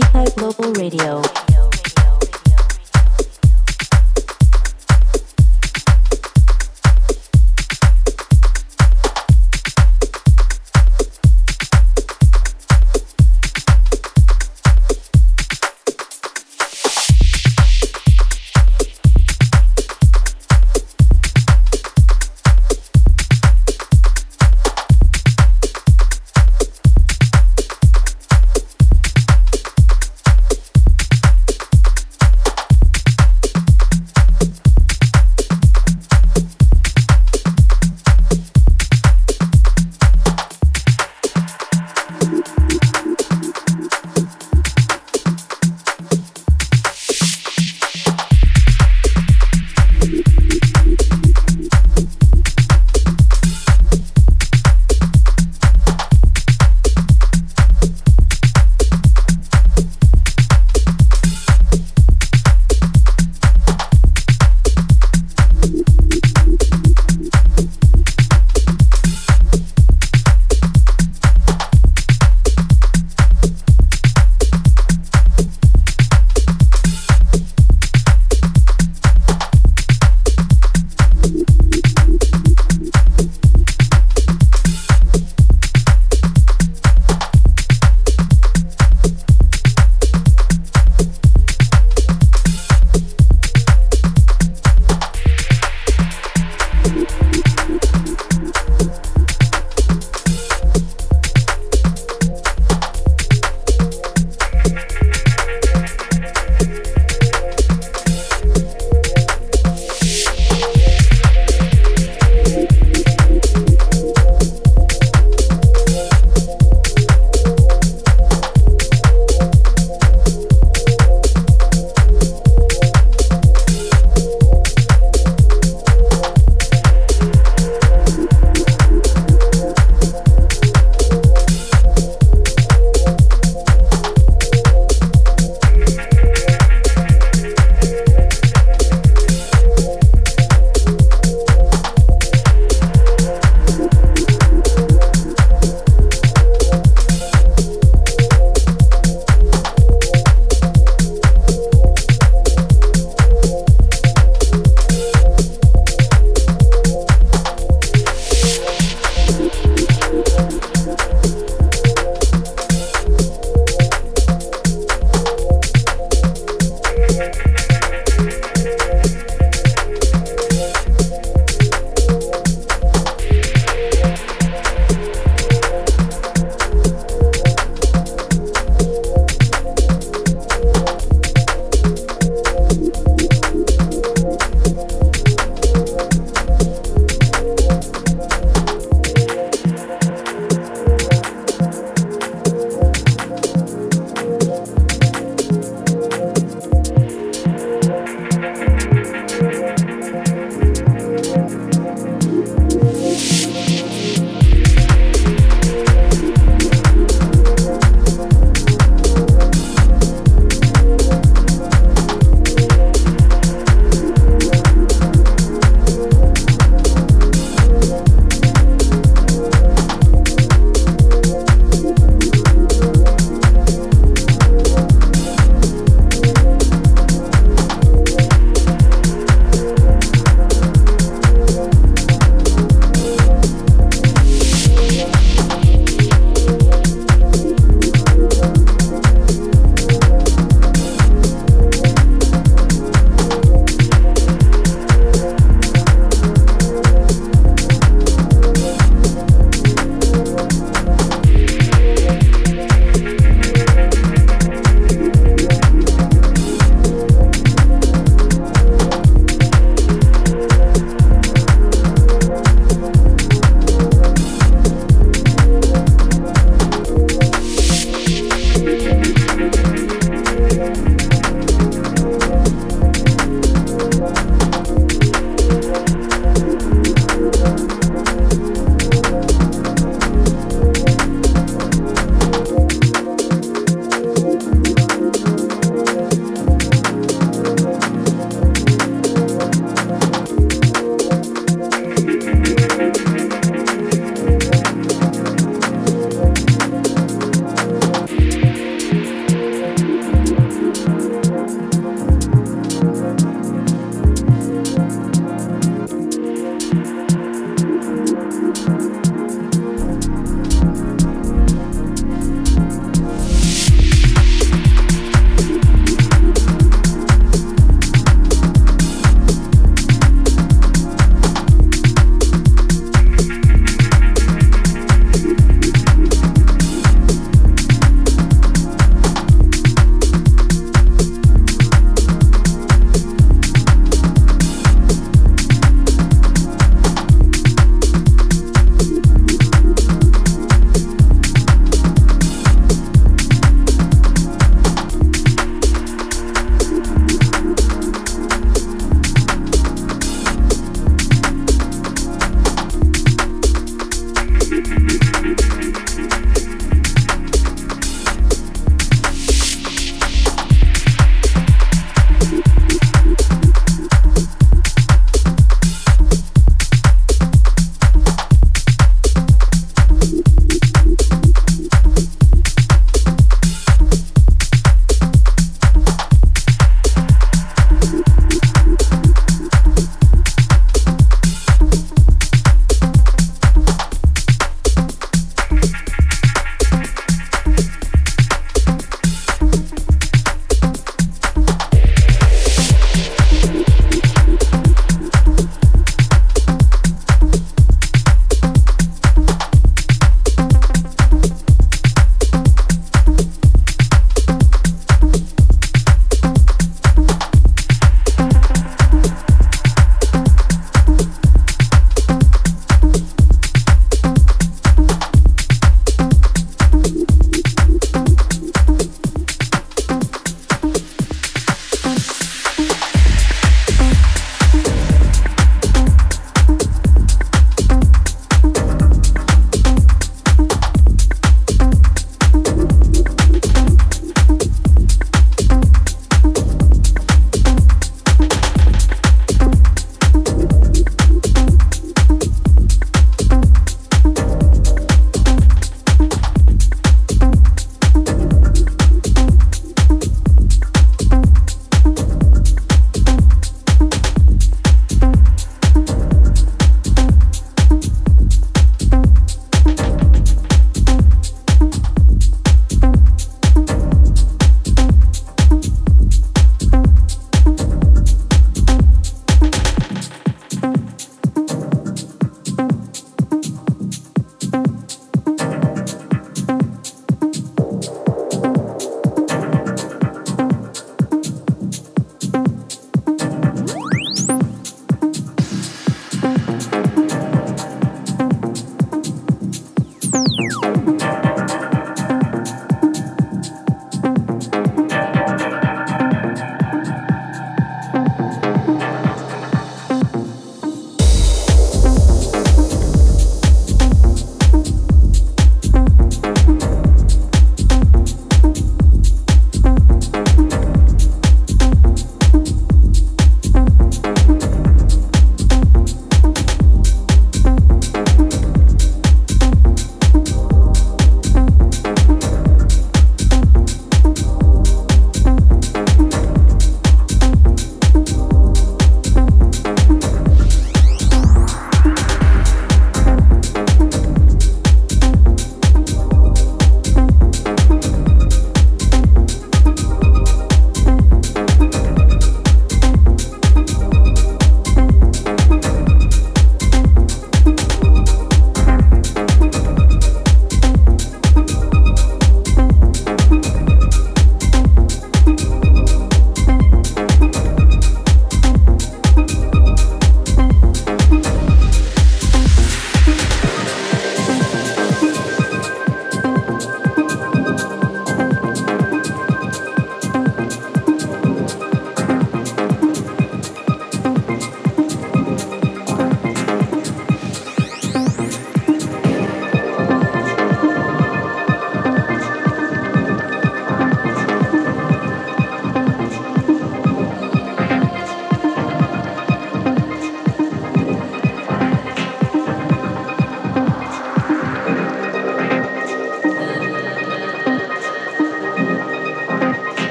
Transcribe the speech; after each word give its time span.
Global 0.00 0.72
Radio. 0.74 1.25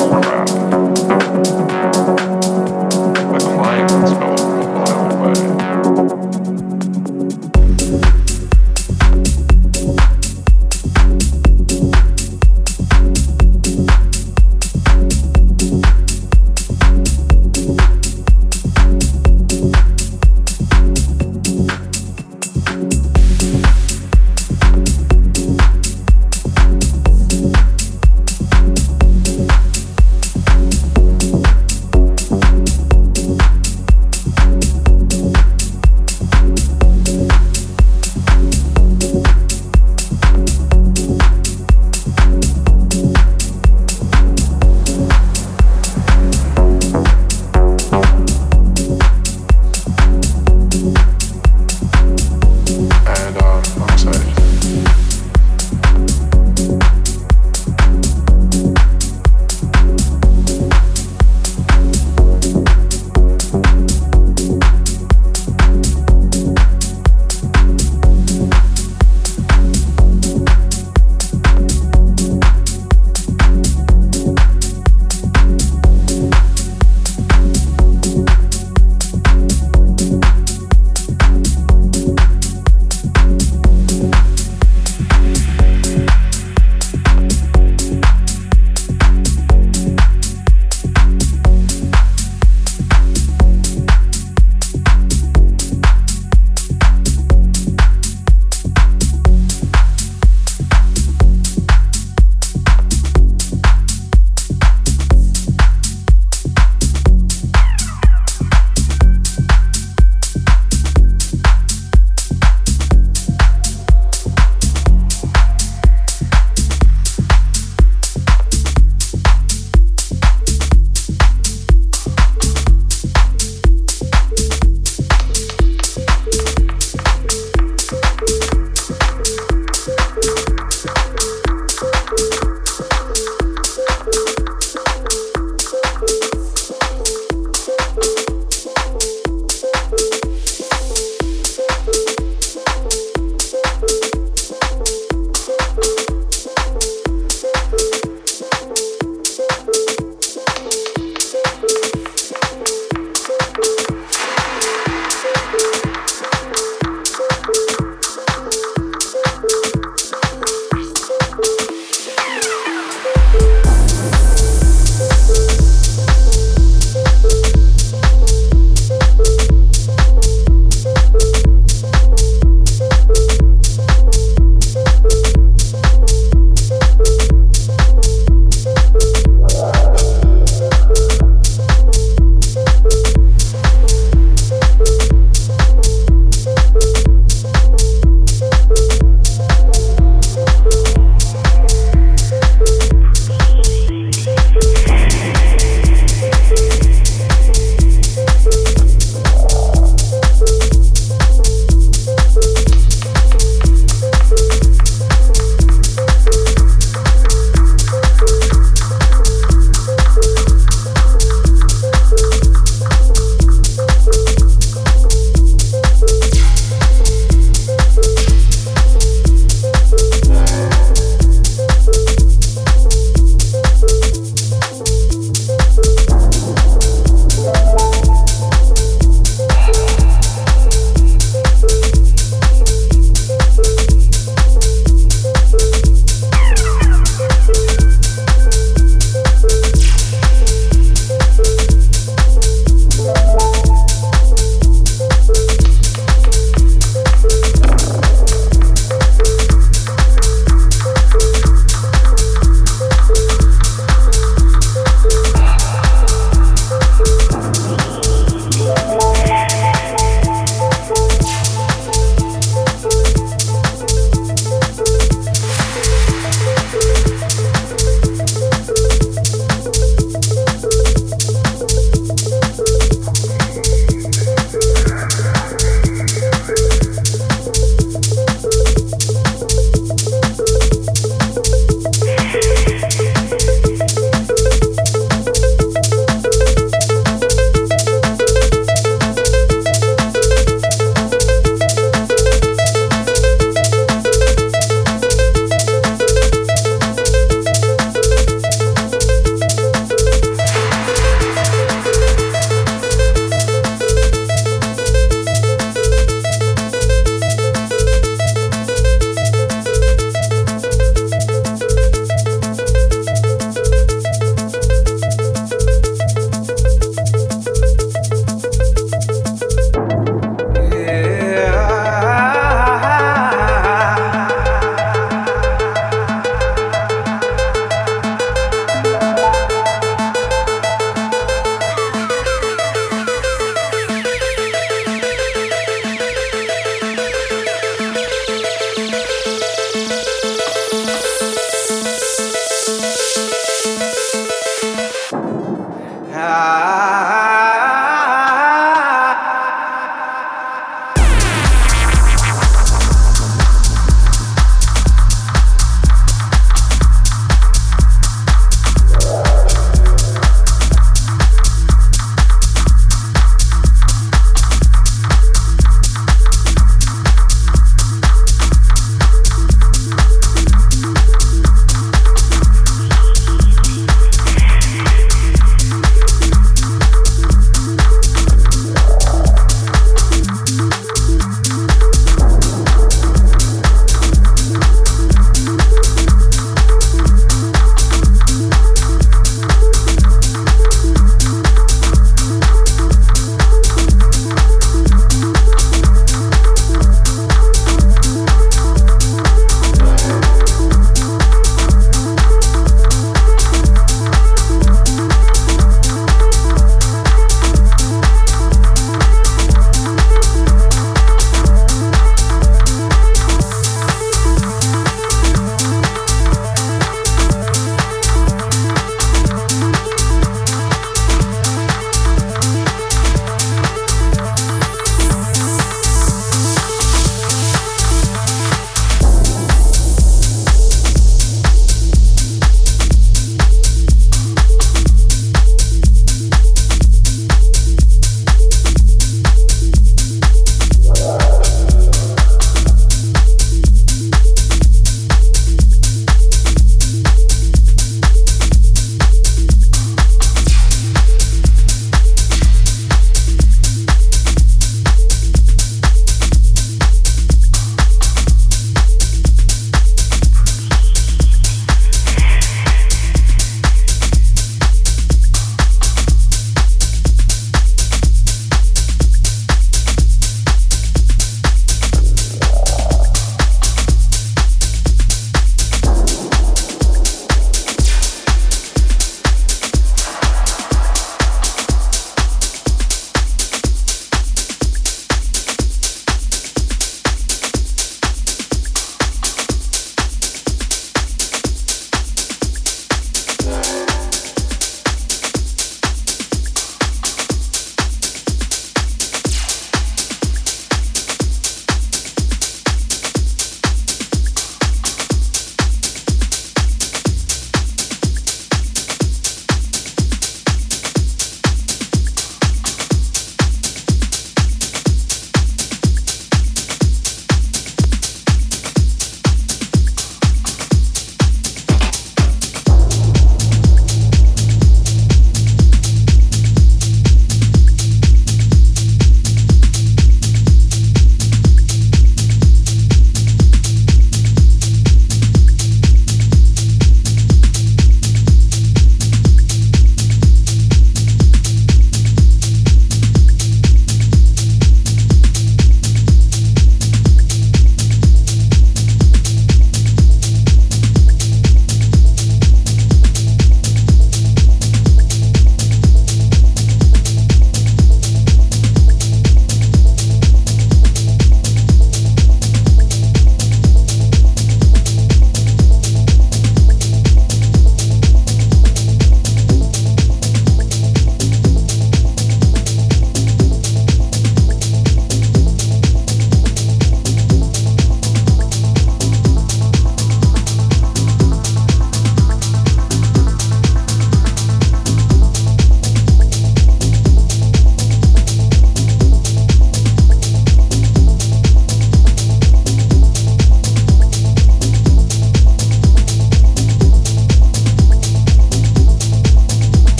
world. 0.00 0.31